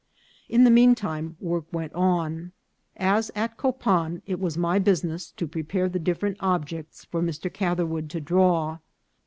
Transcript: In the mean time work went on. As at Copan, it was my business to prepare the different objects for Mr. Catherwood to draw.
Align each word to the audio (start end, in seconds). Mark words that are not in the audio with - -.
In 0.49 0.63
the 0.63 0.71
mean 0.71 0.95
time 0.95 1.37
work 1.39 1.65
went 1.71 1.93
on. 1.93 2.53
As 2.97 3.29
at 3.35 3.55
Copan, 3.55 4.23
it 4.25 4.39
was 4.39 4.57
my 4.57 4.79
business 4.79 5.29
to 5.33 5.45
prepare 5.47 5.87
the 5.89 5.99
different 5.99 6.37
objects 6.39 7.05
for 7.05 7.21
Mr. 7.21 7.53
Catherwood 7.53 8.09
to 8.09 8.19
draw. 8.19 8.79